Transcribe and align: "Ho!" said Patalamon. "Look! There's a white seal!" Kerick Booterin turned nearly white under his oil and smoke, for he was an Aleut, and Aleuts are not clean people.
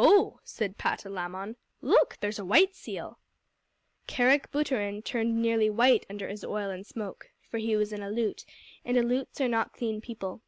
"Ho!" 0.00 0.40
said 0.42 0.78
Patalamon. 0.78 1.54
"Look! 1.82 2.16
There's 2.20 2.38
a 2.38 2.46
white 2.46 2.74
seal!" 2.74 3.18
Kerick 4.06 4.50
Booterin 4.50 5.02
turned 5.04 5.42
nearly 5.42 5.68
white 5.68 6.06
under 6.08 6.28
his 6.28 6.42
oil 6.46 6.70
and 6.70 6.86
smoke, 6.86 7.30
for 7.50 7.58
he 7.58 7.76
was 7.76 7.92
an 7.92 8.02
Aleut, 8.02 8.46
and 8.86 8.96
Aleuts 8.96 9.38
are 9.38 9.48
not 9.48 9.74
clean 9.74 10.00
people. 10.00 10.40